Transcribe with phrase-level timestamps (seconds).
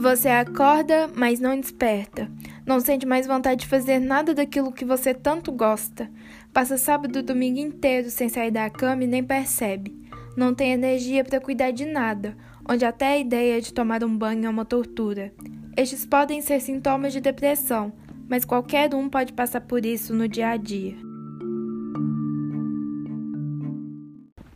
[0.00, 2.26] Você acorda, mas não desperta.
[2.64, 6.08] Não sente mais vontade de fazer nada daquilo que você tanto gosta.
[6.54, 9.94] Passa sábado e domingo inteiro sem sair da cama e nem percebe.
[10.34, 12.34] Não tem energia para cuidar de nada,
[12.66, 15.34] onde até a ideia de tomar um banho é uma tortura.
[15.76, 17.92] Estes podem ser sintomas de depressão,
[18.26, 21.09] mas qualquer um pode passar por isso no dia a dia.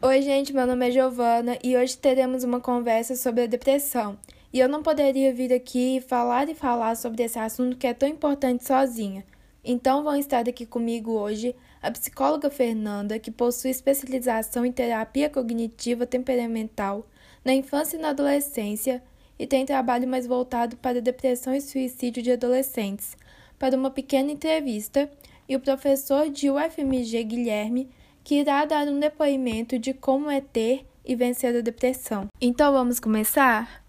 [0.07, 4.19] Oi, gente, meu nome é Giovana e hoje teremos uma conversa sobre a depressão.
[4.53, 8.07] E eu não poderia vir aqui falar e falar sobre esse assunto que é tão
[8.07, 9.25] importante sozinha.
[9.65, 16.05] Então vão estar aqui comigo hoje a psicóloga Fernanda, que possui especialização em terapia cognitiva
[16.05, 17.07] temperamental
[17.43, 19.03] na infância e na adolescência
[19.39, 23.17] e tem trabalho mais voltado para depressão e suicídio de adolescentes,
[23.59, 25.11] para uma pequena entrevista,
[25.49, 27.89] e o professor de UFMG Guilherme,
[28.25, 32.29] que irá dar um depoimento de como é ter e vencer a depressão.
[32.41, 33.85] Então vamos começar?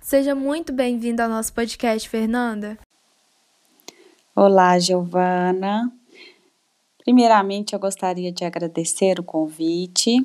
[0.00, 2.78] Seja muito bem-vinda ao nosso podcast, Fernanda.
[4.36, 5.92] Olá, Giovana.
[7.04, 10.24] Primeiramente, eu gostaria de agradecer o convite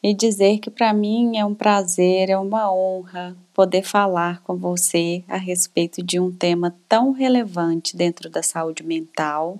[0.00, 5.24] e dizer que para mim é um prazer, é uma honra poder falar com você
[5.26, 9.58] a respeito de um tema tão relevante dentro da saúde mental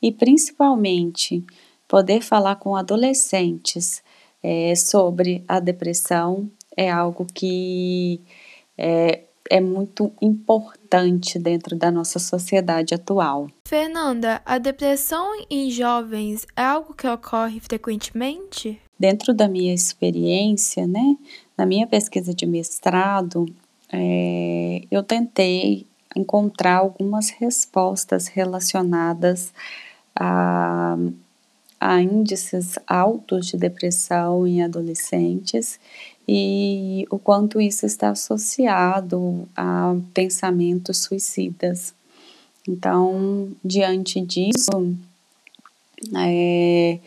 [0.00, 1.44] e principalmente
[1.90, 4.00] poder falar com adolescentes
[4.40, 8.20] é, sobre a depressão é algo que
[8.78, 13.48] é, é muito importante dentro da nossa sociedade atual.
[13.66, 18.80] Fernanda, a depressão em jovens é algo que ocorre frequentemente?
[18.96, 21.16] Dentro da minha experiência, né,
[21.58, 23.46] na minha pesquisa de mestrado,
[23.92, 29.52] é, eu tentei encontrar algumas respostas relacionadas
[30.14, 30.96] a
[31.80, 35.80] a índices altos de depressão em adolescentes
[36.28, 41.94] e o quanto isso está associado a pensamentos suicidas.
[42.68, 44.94] Então, diante disso,
[46.14, 46.98] é,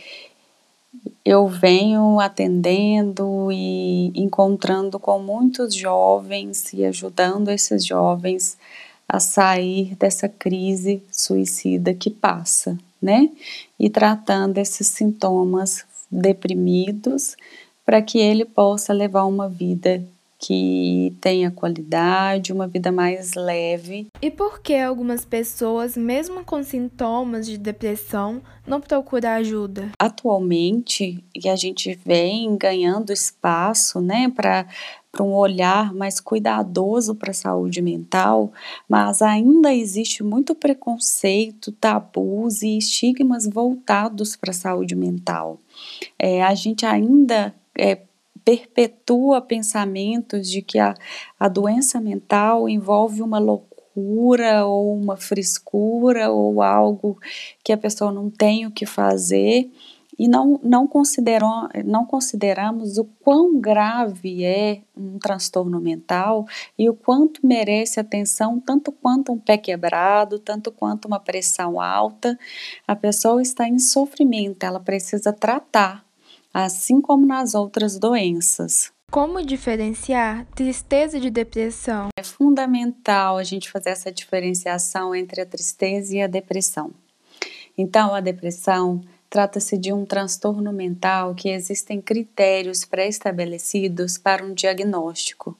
[1.23, 8.57] eu venho atendendo e encontrando com muitos jovens e ajudando esses jovens
[9.07, 13.29] a sair dessa crise suicida que passa né?
[13.77, 17.35] E tratando esses sintomas deprimidos
[17.85, 20.03] para que ele possa levar uma vida
[20.43, 24.07] que tenha qualidade, uma vida mais leve.
[24.21, 29.91] E por que algumas pessoas, mesmo com sintomas de depressão, não procuram ajuda?
[29.97, 34.67] Atualmente, e a gente vem ganhando espaço, né, para
[35.13, 38.51] para um olhar mais cuidadoso para a saúde mental,
[38.89, 45.59] mas ainda existe muito preconceito, tabus e estigmas voltados para a saúde mental.
[46.17, 47.99] É, a gente ainda é,
[48.43, 50.93] perpetua pensamentos de que a,
[51.39, 57.17] a doença mental envolve uma loucura ou uma frescura ou algo
[57.63, 59.69] que a pessoa não tem o que fazer
[60.17, 66.45] e não, não, consideram, não consideramos o quão grave é um transtorno mental
[66.77, 72.37] e o quanto merece atenção, tanto quanto um pé quebrado, tanto quanto uma pressão alta.
[72.87, 76.05] A pessoa está em sofrimento, ela precisa tratar,
[76.53, 78.91] assim como nas outras doenças.
[79.11, 82.09] Como diferenciar tristeza de depressão?
[82.17, 86.91] É fundamental a gente fazer essa diferenciação entre a tristeza e a depressão.
[87.77, 89.01] Então, a depressão
[89.33, 95.57] Trata-se de um transtorno mental que existem critérios pré-estabelecidos para um diagnóstico.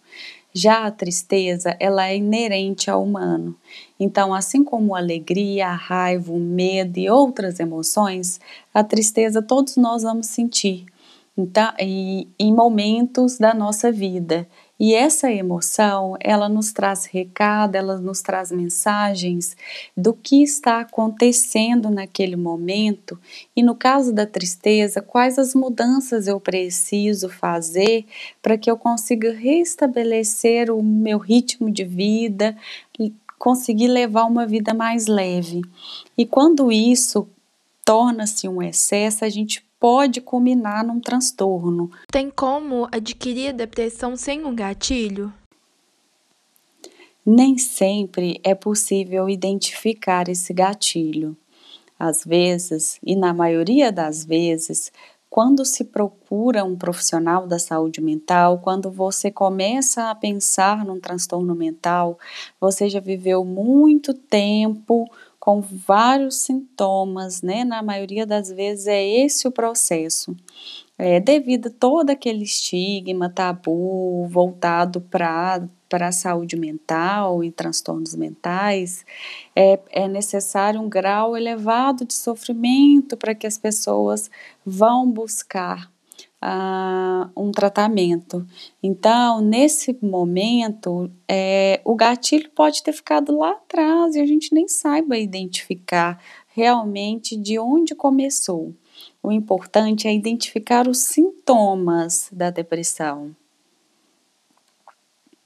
[0.56, 3.56] Já a tristeza, ela é inerente ao humano.
[4.00, 8.40] Então, assim como a alegria, a raiva, o medo e outras emoções,
[8.72, 10.86] a tristeza todos nós vamos sentir.
[11.36, 14.48] Então, em momentos da nossa vida.
[14.86, 19.56] E essa emoção, ela nos traz recado, ela nos traz mensagens
[19.96, 23.18] do que está acontecendo naquele momento.
[23.56, 28.06] E no caso da tristeza, quais as mudanças eu preciso fazer
[28.42, 32.54] para que eu consiga restabelecer o meu ritmo de vida,
[33.40, 35.62] conseguir levar uma vida mais leve.
[36.18, 37.26] E quando isso
[37.86, 41.92] torna-se um excesso, a gente pode culminar num transtorno.
[42.10, 45.34] Tem como adquirir depressão sem um gatilho?
[47.26, 51.36] Nem sempre é possível identificar esse gatilho.
[52.00, 54.90] Às vezes, e na maioria das vezes,
[55.30, 61.54] quando se procura um profissional da saúde mental, quando você começa a pensar num transtorno
[61.54, 62.18] mental,
[62.58, 65.12] você já viveu muito tempo
[65.44, 67.66] com vários sintomas, né?
[67.66, 70.34] Na maioria das vezes é esse o processo.
[70.98, 78.16] é, devido a todo aquele estigma, tabu voltado para para a saúde mental e transtornos
[78.16, 79.06] mentais,
[79.56, 84.32] é, é necessário um grau elevado de sofrimento para que as pessoas
[84.66, 85.93] vão buscar
[86.44, 88.46] uh, um tratamento.
[88.82, 94.68] Então, nesse momento, é, o gatilho pode ter ficado lá atrás e a gente nem
[94.68, 98.74] saiba identificar realmente de onde começou.
[99.22, 103.34] O importante é identificar os sintomas da depressão.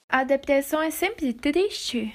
[0.10, 2.14] A depressão é sempre triste?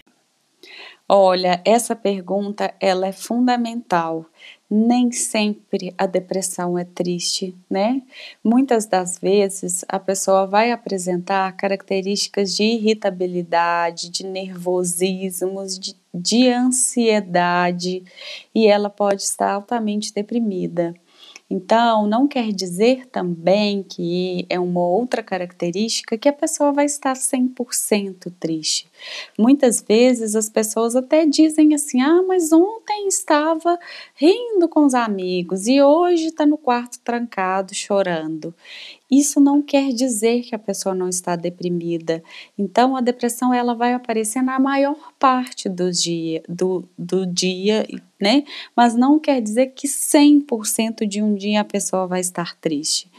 [1.15, 4.25] Olha, essa pergunta ela é fundamental.
[4.71, 8.01] Nem sempre a depressão é triste, né?
[8.43, 18.03] Muitas das vezes a pessoa vai apresentar características de irritabilidade, de nervosismos, de, de ansiedade
[18.55, 20.95] e ela pode estar altamente deprimida.
[21.55, 27.13] Então, não quer dizer também que é uma outra característica que a pessoa vai estar
[27.13, 28.91] 100% triste.
[29.39, 33.79] Muitas vezes as pessoas até dizem assim: ah, mas ontem estava
[34.15, 38.55] rindo com os amigos e hoje está no quarto trancado chorando.
[39.13, 42.23] Isso não quer dizer que a pessoa não está deprimida.
[42.57, 47.87] Então, a depressão ela vai aparecer na maior parte do dia, do, do dia,
[48.19, 48.43] né?
[48.75, 53.11] Mas não quer dizer que 100% de um dia a pessoa vai estar triste.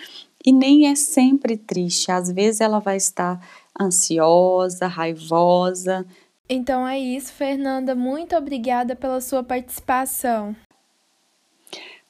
[0.44, 2.12] E nem é sempre triste.
[2.12, 3.40] Às vezes ela vai estar
[3.80, 6.04] ansiosa, raivosa.
[6.50, 7.94] Então é isso, Fernanda.
[7.94, 10.56] Muito obrigada pela sua participação.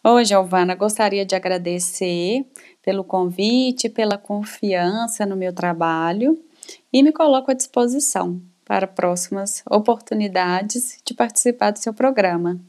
[0.05, 2.45] Oi, Giovana, gostaria de agradecer
[2.81, 6.37] pelo convite, pela confiança no meu trabalho
[6.91, 12.59] e me coloco à disposição para próximas oportunidades de participar do seu programa.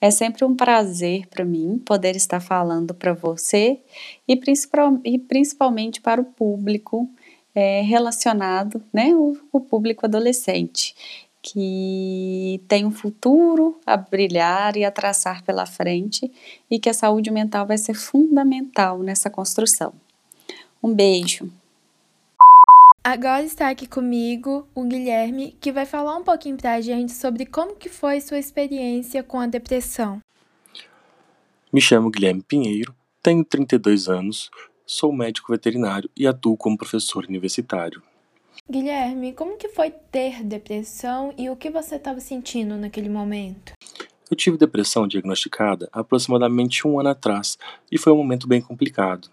[0.00, 3.78] É sempre um prazer para mim poder estar falando para você
[4.26, 7.06] e, principalmente para o público
[7.54, 10.94] é, relacionado, né, o, o público adolescente
[11.42, 16.30] que tem um futuro a brilhar e a traçar pela frente
[16.70, 19.92] e que a saúde mental vai ser fundamental nessa construção.
[20.82, 21.50] Um beijo.
[23.02, 27.46] Agora está aqui comigo o Guilherme, que vai falar um pouquinho para a gente sobre
[27.46, 30.20] como que foi sua experiência com a depressão.
[31.72, 34.50] Me chamo Guilherme Pinheiro, tenho 32 anos,
[34.84, 38.02] sou médico veterinário e atuo como professor universitário.
[38.70, 43.72] Guilherme, como que foi ter depressão e o que você estava sentindo naquele momento?
[44.30, 47.58] Eu tive depressão diagnosticada aproximadamente um ano atrás
[47.90, 49.28] e foi um momento bem complicado.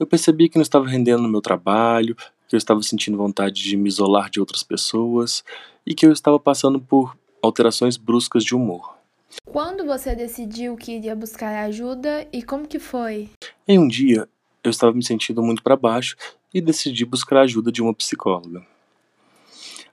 [0.00, 2.16] Eu percebi que não estava rendendo no meu trabalho,
[2.48, 5.44] que eu estava sentindo vontade de me isolar de outras pessoas
[5.86, 8.96] e que eu estava passando por alterações bruscas de humor.
[9.44, 13.30] Quando você decidiu que iria buscar ajuda e como que foi?
[13.68, 14.28] Em um dia,
[14.64, 16.16] eu estava me sentindo muito para baixo
[16.56, 18.66] e decidi buscar a ajuda de uma psicóloga.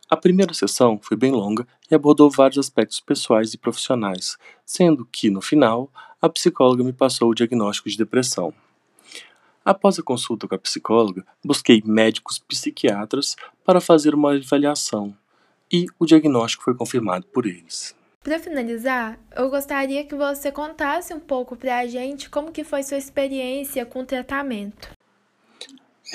[0.10, 5.30] A primeira sessão foi bem longa e abordou vários aspectos pessoais e profissionais, sendo que,
[5.30, 8.54] no final, a psicóloga me passou o diagnóstico de depressão.
[9.65, 15.13] Após a consulta com a psicóloga, busquei médicos psiquiatras para fazer uma avaliação
[15.69, 17.94] e o diagnóstico foi confirmado por eles.
[18.24, 22.83] Para finalizar, eu gostaria que você contasse um pouco para a gente como que foi
[22.83, 25.02] sua experiência com o tratamento.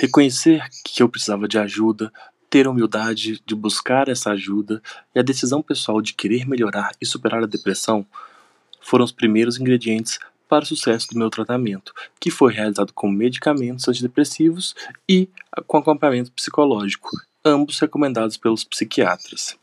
[0.00, 2.12] Reconhecer que eu precisava de ajuda,
[2.48, 4.80] ter a humildade de buscar essa ajuda
[5.12, 8.06] e a decisão pessoal de querer melhorar e superar a depressão
[8.80, 13.88] foram os primeiros ingredientes para o sucesso do meu tratamento, que foi realizado com medicamentos
[13.88, 14.72] antidepressivos
[15.08, 15.28] e
[15.66, 17.10] com acompanhamento psicológico,
[17.44, 19.58] ambos recomendados pelos psiquiatras.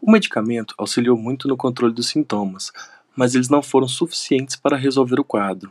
[0.00, 2.72] O medicamento auxiliou muito no controle dos sintomas,
[3.14, 5.70] mas eles não foram suficientes para resolver o quadro.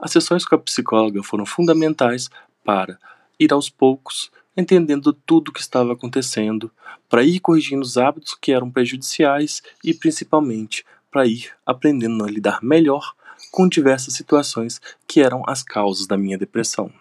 [0.00, 2.30] As sessões com a psicóloga foram fundamentais
[2.64, 2.98] para
[3.38, 6.70] ir aos poucos entendendo tudo o que estava acontecendo,
[7.08, 12.62] para ir corrigindo os hábitos que eram prejudiciais e principalmente para ir aprendendo a lidar
[12.62, 13.14] melhor
[13.50, 16.92] com diversas situações que eram as causas da minha depressão.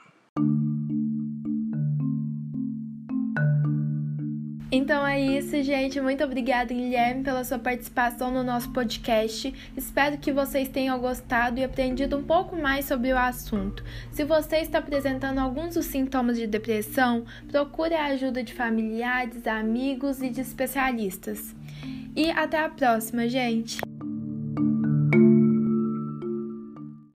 [5.12, 6.00] É isso, gente.
[6.00, 9.54] Muito obrigada, Guilherme, pela sua participação no nosso podcast.
[9.76, 13.84] Espero que vocês tenham gostado e aprendido um pouco mais sobre o assunto.
[14.12, 20.22] Se você está apresentando alguns dos sintomas de depressão, procure a ajuda de familiares, amigos
[20.22, 21.54] e de especialistas.
[22.16, 23.91] E até a próxima, gente!